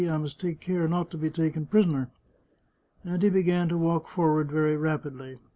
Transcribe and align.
"I 0.01 0.17
must 0.17 0.39
take 0.39 0.59
care 0.59 0.87
not 0.87 1.11
to 1.11 1.17
be 1.19 1.29
taken 1.29 1.67
prisoner." 1.67 2.09
And 3.05 3.21
he 3.21 3.29
be 3.29 3.43
gan 3.43 3.69
to 3.69 3.77
walk 3.77 4.07
forward 4.07 4.49
very 4.51 4.75
rapidly. 4.75 5.37